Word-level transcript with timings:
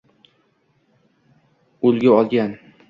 ulgu 1.91 2.17
olgan 2.19 2.59